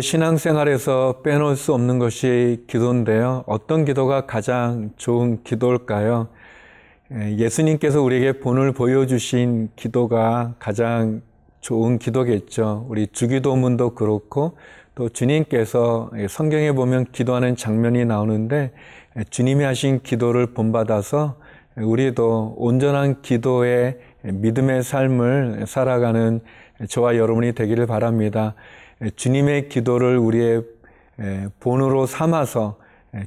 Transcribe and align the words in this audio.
신앙생활에서 0.00 1.20
빼놓을 1.22 1.56
수 1.56 1.74
없는 1.74 1.98
것이 1.98 2.64
기도인데요. 2.66 3.44
어떤 3.46 3.84
기도가 3.84 4.26
가장 4.26 4.90
좋은 4.96 5.42
기도일까요? 5.42 6.28
예수님께서 7.12 8.02
우리에게 8.02 8.40
본을 8.40 8.72
보여주신 8.72 9.70
기도가 9.76 10.54
가장 10.58 11.22
좋은 11.60 11.98
기도겠죠. 11.98 12.86
우리 12.88 13.06
주기도문도 13.08 13.94
그렇고 13.94 14.56
또 14.94 15.08
주님께서 15.08 16.10
성경에 16.28 16.72
보면 16.72 17.06
기도하는 17.12 17.56
장면이 17.56 18.04
나오는데 18.04 18.72
주님이 19.30 19.64
하신 19.64 20.02
기도를 20.02 20.54
본받아서 20.54 21.36
우리도 21.76 22.54
온전한 22.58 23.22
기도의 23.22 23.98
믿음의 24.22 24.82
삶을 24.82 25.64
살아가는 25.66 26.40
저와 26.88 27.16
여러분이 27.16 27.52
되기를 27.52 27.86
바랍니다. 27.86 28.54
주님의 29.16 29.70
기도를 29.70 30.18
우리의 30.18 30.62
본으로 31.58 32.04
삼아서 32.04 32.78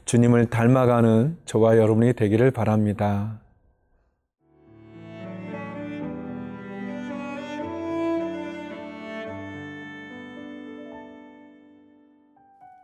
주님을 0.06 0.46
닮아가는 0.52 1.38
저와 1.46 1.78
여러분이 1.78 2.14
되기를 2.14 2.52
바랍니다. 2.52 3.40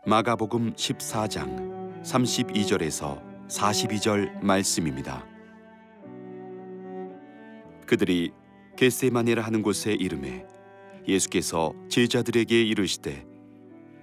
마가복음 0.08 0.74
14장 0.74 2.02
32절에서 2.02 3.22
42절 3.48 4.44
말씀입니다. 4.44 5.24
그들이 7.86 8.32
겟세마네라 8.76 9.44
하는 9.44 9.62
곳에 9.62 9.94
이름에 9.94 10.48
예수께서 11.10 11.74
제자들에게 11.90 12.62
이르시되 12.64 13.26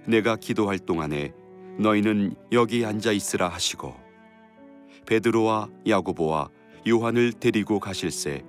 내가 0.07 0.35
기도할 0.35 0.79
동안에 0.79 1.33
너희는 1.79 2.35
여기 2.51 2.85
앉아 2.85 3.11
있으라 3.11 3.47
하시고 3.49 3.95
베드로와 5.05 5.69
야고보와 5.87 6.49
요한을 6.87 7.33
데리고 7.33 7.79
가실새 7.79 8.43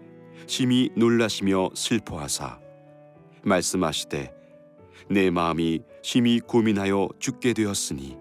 심히 0.47 0.91
놀라시며 0.97 1.71
슬퍼하사 1.75 2.59
말씀하시되 3.43 4.33
내 5.11 5.31
마음이 5.31 5.81
심히 6.03 6.41
고민하여 6.41 7.09
죽게 7.19 7.53
되었으니 7.53 8.17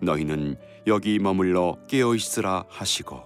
너희는 0.00 0.56
여기 0.86 1.18
머물러 1.18 1.76
깨어 1.88 2.14
있으라 2.14 2.64
하시고 2.68 3.22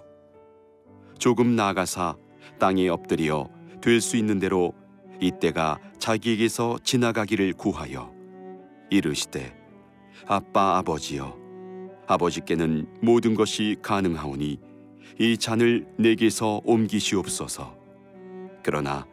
조금 1.18 1.54
나아가사 1.56 2.16
땅에 2.58 2.88
엎드려 2.88 3.48
될 3.80 4.00
수 4.00 4.16
있는 4.16 4.38
대로 4.38 4.72
이때가 5.20 5.78
자기에게서 5.98 6.78
지나가기를 6.82 7.52
구하여 7.52 8.12
이르시되 8.90 9.54
아빠 10.26 10.78
아버지여 10.78 11.36
아버지께는 12.06 12.86
모든 13.00 13.34
것이 13.34 13.76
가능하오니 13.82 14.58
이 15.18 15.36
잔을 15.36 15.86
내게서 15.98 16.60
옮기시옵소서. 16.64 17.76
그러나 18.62 19.06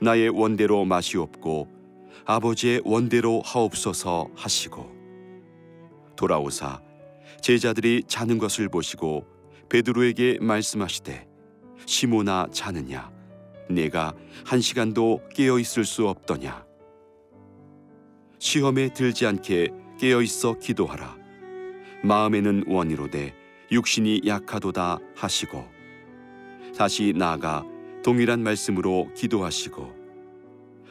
나의 0.00 0.28
원대로 0.28 0.84
마시옵고 0.84 1.68
아버지의 2.24 2.82
원대로 2.84 3.42
하옵소서 3.44 4.28
하시고 4.34 4.90
돌아오사 6.16 6.80
제자들이 7.40 8.02
자는 8.06 8.38
것을 8.38 8.68
보시고 8.68 9.26
베드로에게 9.68 10.38
말씀하시되 10.40 11.26
시모나 11.86 12.48
자느냐 12.50 13.17
내가 13.68 14.14
한 14.44 14.60
시간도 14.60 15.22
깨어 15.34 15.58
있을 15.58 15.84
수 15.84 16.08
없더냐? 16.08 16.64
시험에 18.38 18.92
들지 18.92 19.26
않게 19.26 19.68
깨어 19.98 20.22
있어 20.22 20.54
기도하라. 20.58 21.16
마음에는 22.02 22.64
원이로되 22.68 23.34
육신이 23.70 24.22
약하도다 24.26 24.98
하시고 25.16 25.66
다시 26.76 27.12
나아가 27.16 27.64
동일한 28.04 28.42
말씀으로 28.42 29.12
기도하시고 29.14 29.92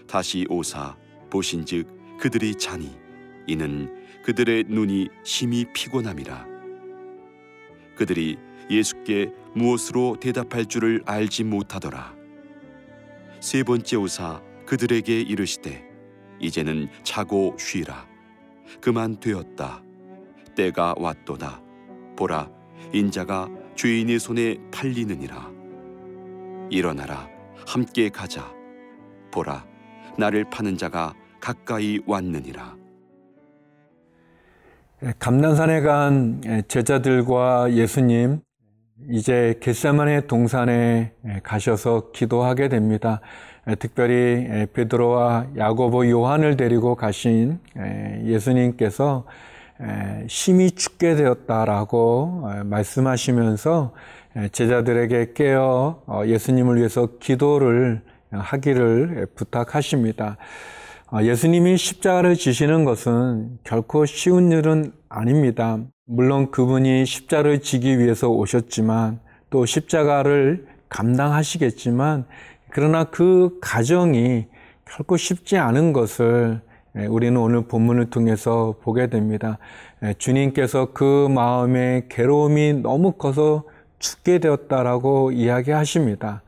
다시 0.08 0.46
오사 0.50 0.98
보신즉 1.30 2.20
그들이 2.20 2.56
자니 2.56 2.92
이는 3.48 3.94
그들의 4.24 4.66
눈이 4.68 5.08
심히 5.24 5.66
피곤함이라. 5.74 6.46
그들이 7.96 8.38
예수께 8.70 9.32
무엇으로 9.56 10.18
대답할 10.20 10.66
줄을 10.66 11.02
알지 11.06 11.46
못하더라 11.46 12.17
세 13.40 13.64
번째 13.64 13.96
오사 13.98 14.42
그들에게 14.66 15.22
이르시되 15.22 15.84
이제는 16.40 16.90
자고 17.04 17.56
쉬라. 17.58 18.06
그만 18.82 19.20
되었다. 19.20 19.82
때가 20.56 20.96
왔도다. 20.98 21.62
보라 22.18 22.50
인자가 22.94 23.50
죄인의 23.76 24.20
손에 24.20 24.58
팔리느니라. 24.72 25.52
일어나라. 26.70 27.28
함께 27.66 28.10
가자. 28.10 28.52
보라 29.32 29.66
나를 30.18 30.50
파는 30.50 30.78
자가 30.78 31.14
가까이 31.40 32.00
왔느니라. 32.06 32.76
감난산에 35.20 35.82
간 35.82 36.42
제자들과 36.68 37.72
예수님 37.74 38.42
이제 39.10 39.56
겟세만의 39.62 40.28
동산에 40.28 41.12
가셔서 41.44 42.12
기도하게 42.12 42.70
됩니다. 42.70 43.22
특별히 43.80 44.68
베드로와 44.74 45.48
야고보 45.58 46.10
요한을 46.10 46.58
데리고 46.58 46.96
가신 46.96 47.60
예수님께서 48.24 49.26
심히 50.28 50.72
춥게 50.72 51.16
되었다라고 51.16 52.50
말씀하시면서 52.66 53.94
제자들에게 54.52 55.34
깨어 55.34 56.04
어, 56.06 56.22
예수님을 56.26 56.78
위해서 56.78 57.08
기도를 57.20 58.02
하기를 58.30 59.28
부탁하십니다. 59.36 60.38
어, 61.12 61.24
예수님이 61.24 61.78
십자가를 61.78 62.36
지시는 62.36 62.86
것은 62.86 63.58
결코 63.64 64.06
쉬운 64.06 64.52
일은 64.52 64.92
아닙니다. 65.10 65.80
물론 66.10 66.52
그분이 66.52 67.06
십자를 67.06 67.60
지기 67.60 68.00
위해서 68.00 68.30
오셨지만 68.30 69.20
또 69.50 69.66
십자가를 69.66 70.66
감당하시겠지만 70.88 72.26
그러나 72.70 73.04
그 73.04 73.58
가정이 73.62 74.48
결코 74.86 75.18
쉽지 75.18 75.58
않은 75.58 75.92
것을 75.92 76.62
예, 76.96 77.06
우리는 77.08 77.38
오늘 77.38 77.68
본문을 77.68 78.10
통해서 78.10 78.76
보게 78.82 79.08
됩니다. 79.08 79.58
예, 80.02 80.14
주님께서 80.14 80.94
그 80.94 81.28
마음의 81.30 82.08
괴로움이 82.08 82.76
너무 82.76 83.12
커서 83.12 83.66
죽게 84.00 84.40
되었다라고 84.40 85.34
이야기하십니다. 85.34 86.42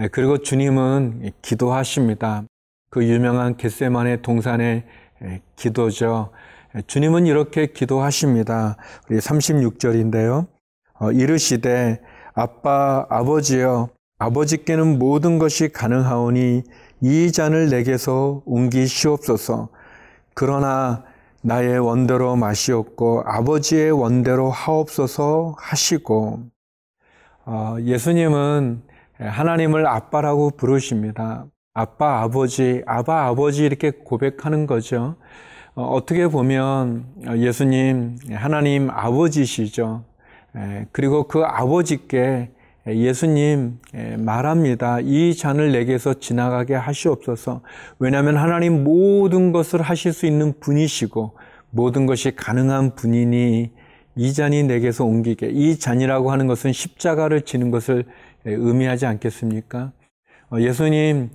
예, 0.00 0.08
그리고 0.08 0.38
주님은 0.38 1.32
기도하십니다. 1.42 2.44
그 2.88 3.04
유명한 3.04 3.58
겟세만의 3.58 4.22
동산의 4.22 4.84
기도죠. 5.56 6.30
주님은 6.86 7.26
이렇게 7.26 7.66
기도하십니다. 7.66 8.76
우리 9.08 9.18
36절인데요. 9.18 10.46
어, 10.98 11.12
이르시되 11.12 12.00
아빠 12.34 13.06
아버지여 13.08 13.88
아버지께는 14.18 14.98
모든 14.98 15.38
것이 15.38 15.68
가능하오니 15.68 16.62
이 17.02 17.32
잔을 17.32 17.70
내게서 17.70 18.42
옮기시옵소서. 18.44 19.68
그러나 20.34 21.04
나의 21.42 21.78
원대로 21.78 22.36
마시옵고 22.36 23.22
아버지의 23.24 23.92
원대로 23.92 24.50
하옵소서 24.50 25.54
하시고 25.58 26.40
어, 27.46 27.76
예수님은 27.80 28.82
하나님을 29.18 29.86
아빠라고 29.86 30.50
부르십니다. 30.50 31.46
아빠 31.72 32.22
아버지 32.22 32.82
아바 32.86 33.26
아버지 33.26 33.64
이렇게 33.64 33.90
고백하는 33.90 34.66
거죠. 34.66 35.16
어, 35.76 35.84
어떻게 35.84 36.26
보면 36.26 37.04
예수님 37.36 38.16
하나님 38.32 38.88
아버지시죠. 38.90 40.04
그리고 40.90 41.24
그 41.24 41.42
아버지께 41.42 42.48
예수님 42.86 43.78
말합니다. 44.16 45.00
이 45.00 45.34
잔을 45.34 45.72
내게서 45.72 46.14
지나가게 46.14 46.74
하시옵소서. 46.74 47.60
왜냐하면 47.98 48.38
하나님 48.38 48.84
모든 48.84 49.52
것을 49.52 49.82
하실 49.82 50.14
수 50.14 50.24
있는 50.24 50.54
분이시고 50.60 51.36
모든 51.70 52.06
것이 52.06 52.34
가능한 52.34 52.94
분이니 52.94 53.70
이 54.14 54.32
잔이 54.32 54.62
내게서 54.62 55.04
옮기게. 55.04 55.48
이 55.48 55.78
잔이라고 55.78 56.32
하는 56.32 56.46
것은 56.46 56.72
십자가를 56.72 57.42
지는 57.42 57.70
것을 57.70 58.06
의미하지 58.46 59.04
않겠습니까? 59.04 59.92
어, 60.50 60.58
예수님 60.58 61.28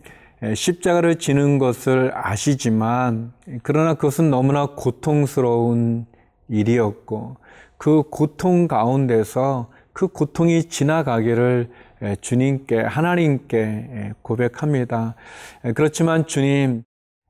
십자가를 0.56 1.16
지는 1.16 1.60
것을 1.60 2.12
아시지만 2.16 3.34
그러나 3.64 3.94
그것은 3.94 4.30
너무나 4.30 4.68
고통스러운 4.76 6.06
일이었고 6.48 7.38
그 7.78 8.04
고통 8.10 8.68
가운데서 8.68 9.70
그 9.94 10.08
고통이 10.08 10.64
지나가기를 10.66 11.70
주님께 12.22 12.80
하나님께 12.82 14.14
고백합니다. 14.24 15.16
그렇지만 15.76 16.26
주님 16.26 16.84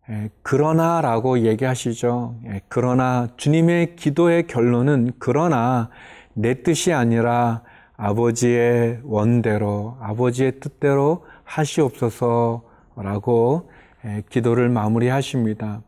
예, 0.10 0.30
그러나라고 0.42 1.40
얘기하시죠. 1.40 2.36
예, 2.48 2.62
그러나 2.68 3.30
주님의 3.38 3.96
기도의 3.96 4.48
결론은 4.48 5.14
그러나 5.20 5.90
내 6.34 6.64
뜻이 6.64 6.92
아니라 6.92 7.62
아버지의 7.96 9.02
원대로 9.04 9.98
아버지의 10.02 10.60
뜻대로 10.60 11.26
하시옵소서 11.44 12.64
라고 12.96 13.70
예, 14.06 14.24
기도를 14.30 14.70
마무리하십니다. 14.70 15.82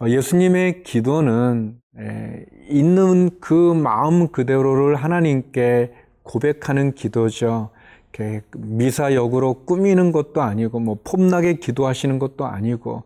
어, 0.00 0.08
예수님의 0.08 0.82
기도는 0.82 1.76
예, 1.98 2.44
있는 2.68 3.30
그 3.40 3.54
마음 3.74 4.28
그대로를 4.28 4.96
하나님께 4.96 5.92
고백하는 6.22 6.92
기도죠. 6.92 7.70
미사역으로 8.56 9.64
꾸미는 9.64 10.12
것도 10.12 10.40
아니고 10.40 10.78
뭐 10.78 10.98
폼나게 11.02 11.54
기도하시는 11.54 12.20
것도 12.20 12.46
아니고 12.46 13.02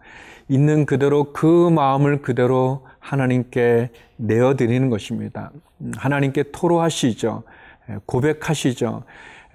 있는 0.49 0.87
그대로 0.87 1.33
그 1.33 1.71
마음을 1.71 2.21
그대로 2.21 2.87
하나님께 2.99 3.91
내어 4.17 4.57
드리는 4.57 4.91
것입니다. 4.91 5.51
음, 5.81 5.93
하나님께 5.97 6.45
토로하시죠. 6.53 7.43
예, 7.91 7.97
고백하시죠. 8.07 9.05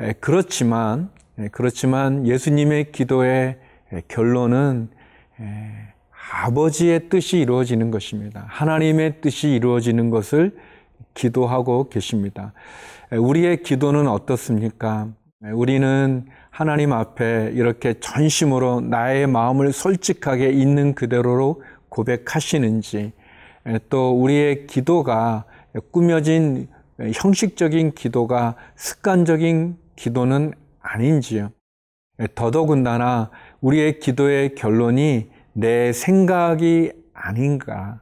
예, 0.01 0.13
그렇지만 0.19 1.09
예, 1.39 1.49
그렇지만 1.51 2.27
예수님의 2.27 2.91
기도의 2.91 3.57
결론은 4.07 4.89
아버지의 6.43 7.09
뜻이 7.09 7.39
이루어지는 7.39 7.91
것입니다. 7.91 8.45
하나님의 8.47 9.21
뜻이 9.21 9.49
이루어지는 9.49 10.09
것을 10.09 10.57
기도하고 11.13 11.89
계십니다. 11.89 12.53
우리의 13.11 13.61
기도는 13.63 14.07
어떻습니까? 14.07 15.09
우리는 15.51 16.25
하나님 16.49 16.93
앞에 16.93 17.51
이렇게 17.53 17.95
전심으로 17.99 18.81
나의 18.81 19.27
마음을 19.27 19.73
솔직하게 19.73 20.49
있는 20.51 20.95
그대로로 20.95 21.61
고백하시는지, 21.89 23.11
또 23.89 24.19
우리의 24.19 24.67
기도가 24.67 25.45
꾸며진 25.91 26.67
형식적인 27.13 27.93
기도가 27.93 28.55
습관적인 28.75 29.77
기도는 29.95 30.53
아닌지요. 30.81 31.51
더더군다나 32.35 33.29
우리의 33.63 33.99
기도의 33.99 34.55
결론이 34.55 35.29
내 35.53 35.93
생각이 35.93 36.91
아닌가. 37.13 38.01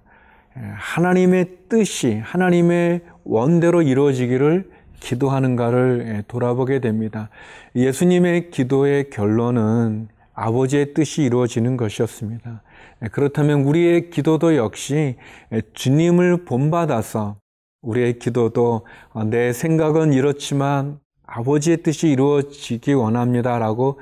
하나님의 0.53 1.45
뜻이 1.69 2.17
하나님의 2.17 3.01
원대로 3.23 3.81
이루어지기를 3.81 4.69
기도하는가를 4.99 6.23
돌아보게 6.27 6.79
됩니다. 6.79 7.29
예수님의 7.75 8.49
기도의 8.49 9.09
결론은 9.11 10.09
아버지의 10.33 10.93
뜻이 10.93 11.23
이루어지는 11.23 11.77
것이었습니다. 11.77 12.63
그렇다면 13.11 13.61
우리의 13.61 14.09
기도도 14.09 14.55
역시 14.55 15.15
주님을 15.73 16.45
본받아서 16.45 17.37
우리의 17.83 18.19
기도도 18.19 18.85
내 19.27 19.53
생각은 19.53 20.13
이렇지만 20.13 20.99
아버지의 21.33 21.77
뜻이 21.77 22.09
이루어지기 22.09 22.93
원합니다라고 22.93 23.99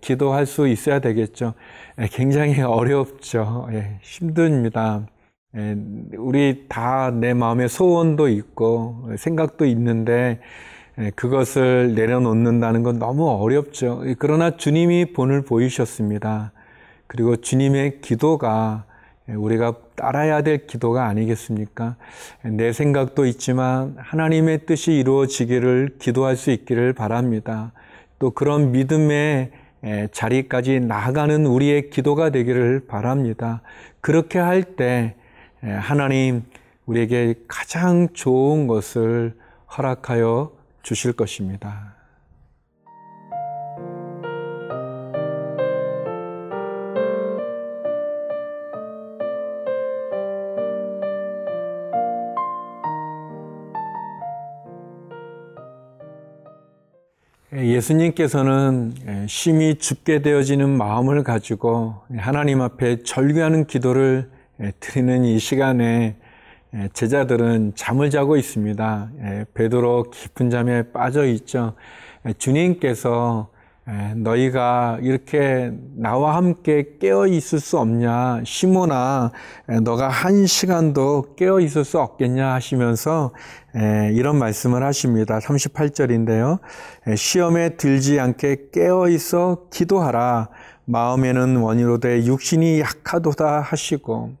기도할 0.00 0.46
수 0.46 0.68
있어야 0.68 1.00
되겠죠. 1.00 1.54
굉장히 2.12 2.60
어렵죠. 2.62 3.68
예, 3.72 3.98
힘듭니다. 4.02 5.06
예, 5.56 5.76
우리 6.16 6.66
다 6.68 7.10
내 7.10 7.34
마음에 7.34 7.68
소원도 7.68 8.28
있고 8.28 9.10
생각도 9.18 9.64
있는데 9.66 10.40
예, 10.98 11.10
그것을 11.16 11.94
내려놓는다는 11.94 12.82
건 12.82 12.98
너무 12.98 13.28
어렵죠. 13.28 14.04
그러나 14.18 14.56
주님이 14.56 15.12
본을 15.12 15.42
보이셨습니다. 15.42 16.52
그리고 17.06 17.36
주님의 17.36 18.00
기도가 18.02 18.84
우리가 19.28 19.74
따라야 19.94 20.42
될 20.42 20.66
기도가 20.66 21.04
아니겠습니까? 21.06 21.96
내 22.42 22.72
생각도 22.72 23.26
있지만 23.26 23.94
하나님의 23.98 24.66
뜻이 24.66 24.92
이루어지기를 24.92 25.96
기도할 25.98 26.36
수 26.36 26.50
있기를 26.50 26.94
바랍니다. 26.94 27.72
또 28.18 28.30
그런 28.30 28.72
믿음의 28.72 29.50
자리까지 30.12 30.80
나아가는 30.80 31.46
우리의 31.46 31.90
기도가 31.90 32.30
되기를 32.30 32.86
바랍니다. 32.88 33.62
그렇게 34.00 34.38
할 34.38 34.62
때 34.76 35.14
하나님 35.60 36.44
우리에게 36.86 37.34
가장 37.48 38.08
좋은 38.14 38.66
것을 38.66 39.34
허락하여 39.76 40.52
주실 40.82 41.12
것입니다. 41.12 41.97
예수님께서는 57.74 58.94
심히 59.26 59.76
죽게 59.76 60.22
되어지는 60.22 60.68
마음을 60.68 61.22
가지고 61.22 61.96
하나님 62.16 62.60
앞에 62.60 63.02
절규하는 63.02 63.66
기도를 63.66 64.30
드리는 64.80 65.24
이 65.24 65.38
시간에 65.38 66.16
제자들은 66.92 67.72
잠을 67.74 68.10
자고 68.10 68.36
있습니다. 68.36 69.10
베드로 69.54 70.10
깊은 70.10 70.50
잠에 70.50 70.90
빠져 70.92 71.26
있죠. 71.26 71.74
주님께서 72.38 73.50
너희가 74.16 74.98
이렇게 75.00 75.72
나와 75.96 76.36
함께 76.36 76.98
깨어 77.00 77.26
있을 77.26 77.58
수 77.58 77.78
없냐? 77.78 78.42
시모나, 78.44 79.32
너가 79.82 80.08
한 80.08 80.46
시간도 80.46 81.34
깨어 81.36 81.60
있을 81.60 81.84
수 81.84 81.98
없겠냐? 81.98 82.52
하시면서 82.52 83.32
이런 84.12 84.36
말씀을 84.38 84.82
하십니다. 84.82 85.38
38절인데요. 85.38 86.58
시험에 87.16 87.76
들지 87.76 88.20
않게 88.20 88.68
깨어 88.72 89.08
있어 89.08 89.68
기도하라. 89.70 90.50
마음에는 90.84 91.56
원이로 91.56 91.98
되 91.98 92.24
육신이 92.26 92.80
약하도다 92.80 93.60
하시고, 93.60 94.32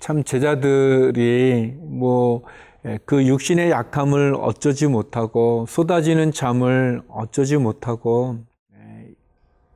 참 0.00 0.24
제자들이 0.24 1.76
뭐 1.78 2.42
예, 2.42 2.46
그 3.04 3.26
육신의 3.26 3.70
약함을 3.70 4.34
어쩌지 4.40 4.86
못하고 4.86 5.66
쏟아지는 5.68 6.32
잠을 6.32 7.02
어쩌지 7.08 7.58
못하고 7.58 8.38
예, 8.74 9.08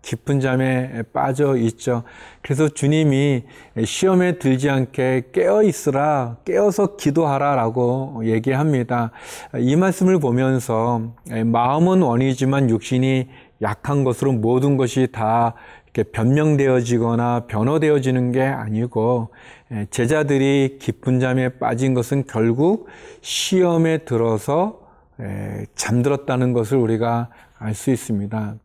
깊은 0.01 0.41
잠에 0.41 1.03
빠져 1.13 1.57
있죠. 1.57 2.03
그래서 2.41 2.69
주님이 2.69 3.45
시험에 3.85 4.39
들지 4.39 4.71
않게 4.71 5.25
깨어 5.33 5.65
있으라, 5.65 6.39
깨어서 6.47 6.97
기도하라 6.97 7.55
라고 7.57 8.23
얘기합니다. 8.25 9.11
이 9.59 9.77
말씀을 9.77 10.19
보면서 10.19 11.13
예, 11.31 11.45
마음은 11.45 12.01
원이지만 12.01 12.71
육신이 12.71 13.29
약한 13.61 14.05
것으로 14.05 14.33
모든 14.33 14.79
것이 14.79 15.09
다 15.13 15.55
변명되어지거나 16.03 17.45
변호되어지는 17.47 18.33
게 18.33 18.43
아니고 18.43 19.29
예, 19.73 19.87
제자들이 19.91 20.79
깊은 20.81 21.21
잠에 21.21 21.51
빠진 21.59 21.95
것은 21.95 22.25
결국 22.27 22.89
시험에 23.21 23.99
들어서 23.99 24.81
예, 25.21 25.67
잠들었다는 25.77 26.53
것을 26.53 26.79
우리가 26.79 27.31
알 27.59 27.75
수 27.75 27.91
있습니다. 27.91 28.57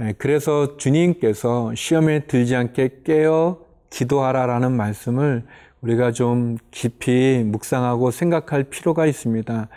예, 0.00 0.14
그래서 0.18 0.76
주님께서 0.78 1.74
시험에 1.74 2.20
들지 2.20 2.56
않게 2.56 3.02
깨어 3.04 3.58
기도하라라는 3.90 4.72
말씀을 4.72 5.44
우리가 5.82 6.12
좀 6.12 6.56
깊이 6.70 7.42
묵상하고 7.44 8.10
생각할 8.10 8.64
필요가 8.64 9.04
있습니다. 9.04 9.68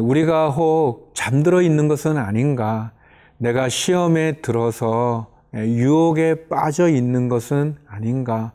우리가 0.00 0.50
혹 0.50 1.12
잠들어 1.14 1.60
있는 1.62 1.86
것은 1.86 2.16
아닌가? 2.16 2.92
내가 3.36 3.68
시험에 3.68 4.40
들어서 4.40 5.33
유혹에 5.54 6.48
빠져 6.48 6.88
있는 6.88 7.28
것은 7.28 7.76
아닌가. 7.86 8.52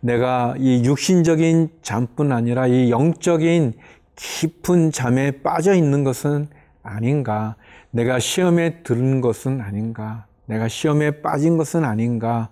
내가 0.00 0.54
이 0.58 0.84
육신적인 0.84 1.70
잠뿐 1.82 2.32
아니라 2.32 2.66
이 2.66 2.90
영적인 2.90 3.74
깊은 4.16 4.92
잠에 4.92 5.42
빠져 5.42 5.74
있는 5.74 6.04
것은 6.04 6.48
아닌가. 6.82 7.56
내가 7.90 8.18
시험에 8.18 8.82
들은 8.82 9.20
것은 9.20 9.60
아닌가. 9.60 10.26
내가 10.46 10.68
시험에 10.68 11.22
빠진 11.22 11.56
것은 11.56 11.84
아닌가. 11.84 12.48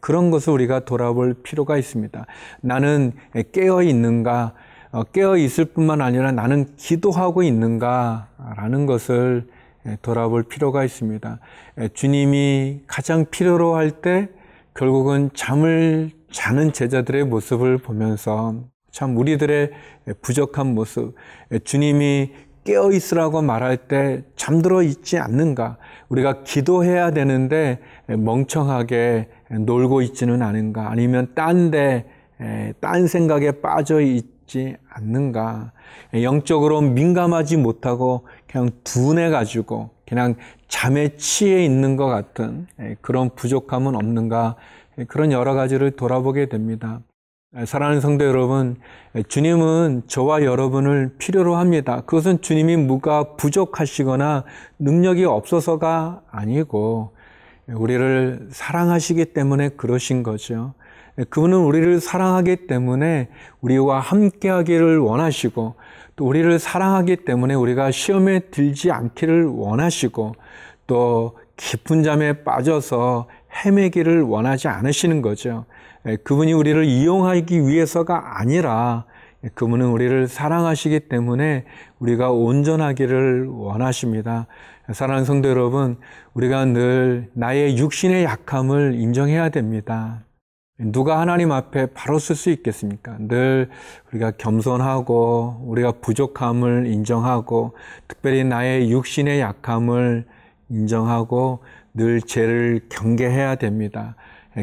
그런 0.00 0.30
것을 0.30 0.52
우리가 0.52 0.80
돌아볼 0.80 1.34
필요가 1.42 1.76
있습니다. 1.76 2.26
나는 2.62 3.12
깨어 3.52 3.82
있는가? 3.82 4.54
어, 4.92 5.02
깨어 5.02 5.36
있을 5.36 5.66
뿐만 5.66 6.00
아니라 6.00 6.30
나는 6.32 6.76
기도하고 6.76 7.42
있는가라는 7.42 8.86
것을 8.86 9.48
예, 9.48 9.53
돌아볼 10.02 10.44
필요가 10.44 10.84
있습니다. 10.84 11.40
예, 11.80 11.88
주님이 11.88 12.80
가장 12.86 13.26
필요로 13.30 13.74
할 13.74 13.90
때 14.00 14.28
결국은 14.74 15.30
잠을 15.34 16.10
자는 16.32 16.72
제자들의 16.72 17.24
모습을 17.26 17.78
보면서 17.78 18.64
참 18.90 19.16
우리들의 19.16 19.70
부족한 20.22 20.74
모습, 20.74 21.14
예, 21.52 21.58
주님이 21.58 22.32
깨어 22.64 22.92
있으라고 22.92 23.42
말할 23.42 23.76
때 23.88 24.24
잠들어 24.36 24.82
있지 24.82 25.18
않는가? 25.18 25.76
우리가 26.08 26.44
기도해야 26.44 27.10
되는데 27.10 27.78
멍청하게 28.08 29.28
놀고 29.50 30.00
있지는 30.00 30.40
않은가? 30.40 30.90
아니면 30.90 31.32
딴 31.34 31.70
데, 31.70 32.06
딴 32.80 33.06
생각에 33.06 33.60
빠져 33.60 34.00
있 34.00 34.33
지 34.46 34.76
않는가? 34.90 35.72
영적으로 36.22 36.80
민감하지 36.80 37.56
못하고 37.56 38.26
그냥 38.46 38.70
둔해 38.84 39.30
가지고 39.30 39.90
그냥 40.06 40.34
잠에 40.68 41.16
취해 41.16 41.64
있는 41.64 41.96
것 41.96 42.06
같은 42.06 42.66
그런 43.00 43.30
부족함은 43.34 43.94
없는가? 43.94 44.56
그런 45.08 45.32
여러 45.32 45.54
가지를 45.54 45.92
돌아보게 45.92 46.48
됩니다. 46.48 47.00
사랑하는 47.66 48.00
성도 48.00 48.24
여러분, 48.24 48.76
주님은 49.28 50.02
저와 50.08 50.42
여러분을 50.42 51.14
필요로 51.18 51.54
합니다. 51.54 52.00
그것은 52.00 52.40
주님이 52.42 52.76
뭐가 52.76 53.36
부족하시거나 53.36 54.44
능력이 54.80 55.24
없어서가 55.24 56.22
아니고 56.30 57.14
우리를 57.68 58.48
사랑하시기 58.50 59.26
때문에 59.26 59.68
그러신 59.70 60.24
거죠. 60.24 60.74
그분은 61.30 61.58
우리를 61.58 62.00
사랑하기 62.00 62.66
때문에 62.66 63.28
우리와 63.60 64.00
함께 64.00 64.48
하기를 64.48 64.98
원하시고 64.98 65.74
또 66.16 66.26
우리를 66.26 66.58
사랑하기 66.58 67.24
때문에 67.24 67.54
우리가 67.54 67.90
시험에 67.90 68.40
들지 68.50 68.90
않기를 68.90 69.46
원하시고 69.46 70.34
또 70.86 71.38
깊은 71.56 72.02
잠에 72.02 72.44
빠져서 72.44 73.28
헤매기를 73.64 74.22
원하지 74.22 74.68
않으시는 74.68 75.22
거죠. 75.22 75.66
그분이 76.24 76.52
우리를 76.52 76.84
이용하기 76.84 77.66
위해서가 77.66 78.40
아니라 78.40 79.04
그분은 79.54 79.86
우리를 79.86 80.26
사랑하시기 80.26 81.00
때문에 81.08 81.64
우리가 81.98 82.30
온전하기를 82.32 83.46
원하십니다. 83.46 84.46
사랑하는 84.92 85.24
성도 85.24 85.48
여러분, 85.48 85.96
우리가 86.34 86.64
늘 86.64 87.30
나의 87.34 87.78
육신의 87.78 88.24
약함을 88.24 88.94
인정해야 88.94 89.50
됩니다. 89.50 90.24
누가 90.78 91.20
하나님 91.20 91.52
앞에 91.52 91.86
바로 91.94 92.18
쓸 92.18 92.34
수 92.34 92.50
있겠습니까? 92.50 93.16
늘 93.20 93.70
우리가 94.10 94.32
겸손하고 94.32 95.62
우리가 95.66 95.92
부족함을 96.00 96.88
인정하고 96.88 97.74
특별히 98.08 98.42
나의 98.42 98.90
육신의 98.90 99.40
약함을 99.40 100.24
인정하고 100.70 101.60
늘 101.92 102.20
죄를 102.20 102.80
경계해야 102.88 103.54
됩니다. 103.54 104.16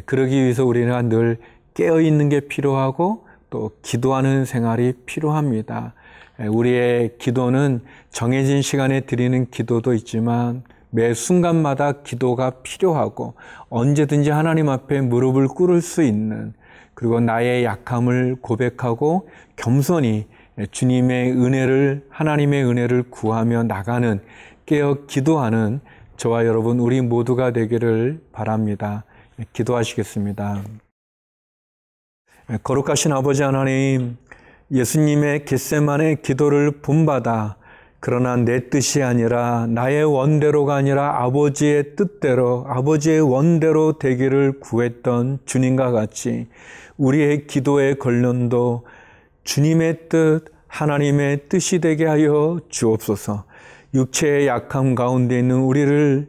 그러기 0.06 0.36
위해서 0.36 0.66
우리가 0.66 1.04
늘 1.04 1.38
깨어 1.76 2.02
있는 2.02 2.28
게 2.28 2.42
필요하고 2.42 3.26
또 3.50 3.72
기도하는 3.82 4.44
생활이 4.44 4.94
필요합니다. 5.06 5.94
우리의 6.40 7.18
기도는 7.20 7.82
정해진 8.10 8.62
시간에 8.62 9.02
드리는 9.02 9.50
기도도 9.50 9.94
있지만 9.94 10.64
매 10.92 11.14
순간마다 11.14 12.04
기도가 12.04 12.52
필요하고 12.62 13.34
언제든지 13.70 14.30
하나님 14.30 14.70
앞에 14.70 15.02
무릎을 15.02 15.48
꿇을 15.48 15.82
수 15.82 16.04
있는 16.04 16.54
그리고 16.94 17.20
나의 17.20 17.64
약함을 17.64 18.38
고백하고 18.42 19.30
겸손히 19.56 20.28
주님의 20.70 21.32
은혜를 21.32 22.06
하나님의 22.10 22.66
은혜를 22.66 23.04
구하며 23.10 23.64
나가는 23.64 24.22
깨어 24.66 25.06
기도하는 25.08 25.80
저와 26.18 26.46
여러분 26.46 26.80
우리 26.80 27.02
모두가 27.02 27.52
되기를 27.52 28.22
바랍니다. 28.32 29.06
기도하시겠습니다. 29.54 30.62
거룩하신 32.64 33.14
아버지 33.14 33.44
하나님, 33.44 34.18
예수님의 34.72 35.46
겟세만의 35.46 36.22
기도를 36.22 36.82
본받아 36.82 37.56
그러나 38.04 38.36
내 38.36 38.72
뜻이 38.72 39.04
아니라 39.04 39.68
나의 39.70 40.04
원대로가 40.04 40.74
아니라 40.74 41.24
아버지의 41.24 41.96
뜻대로 41.96 42.66
아버지의 42.68 43.22
원대로 43.22 44.00
되기를 44.00 44.60
구했던 44.60 45.38
주님과 45.46 45.92
같이 45.92 46.48
우리의 46.98 47.46
기도의 47.46 48.00
걸련도 48.00 48.88
주님의 49.44 50.10
뜻, 50.10 50.46
하나님의 50.68 51.48
뜻이 51.48 51.80
되게 51.80 52.08
하여 52.08 52.60
주옵소서. 52.70 53.44
육체의 53.94 54.48
약함 54.48 54.96
가운데 54.96 55.38
있는 55.38 55.58
우리를 55.58 56.28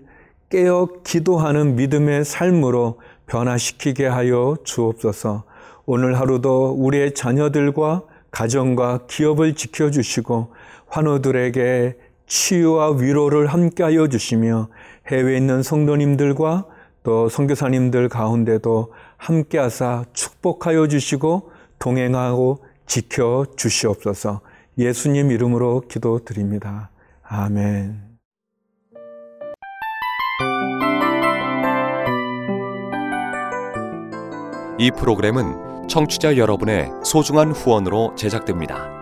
깨어 0.50 0.88
기도하는 1.04 1.76
믿음의 1.76 2.26
삶으로 2.26 3.00
변화시키게 3.26 4.06
하여 4.06 4.58
주옵소서. 4.62 5.44
오늘 5.86 6.20
하루도 6.20 6.74
우리의 6.78 7.14
자녀들과 7.14 8.02
가정과 8.30 9.06
기업을 9.06 9.54
지켜주시고 9.54 10.52
환우들에게 10.92 11.96
치유와 12.26 12.96
위로를 12.98 13.46
함께하여 13.46 14.08
주시며 14.08 14.68
해외에 15.08 15.38
있는 15.38 15.62
성도님들과 15.62 16.66
또 17.02 17.28
선교사님들 17.30 18.10
가운데도 18.10 18.92
함께하사 19.16 20.04
축복하여 20.12 20.88
주시고 20.88 21.50
동행하고 21.78 22.58
지켜 22.86 23.46
주시옵소서. 23.56 24.42
예수님 24.76 25.30
이름으로 25.30 25.82
기도드립니다. 25.88 26.90
아멘. 27.22 28.12
이 34.78 34.90
프로그램은 34.90 35.88
청취자 35.88 36.36
여러분의 36.36 36.90
소중한 37.02 37.52
후원으로 37.52 38.14
제작됩니다. 38.14 39.01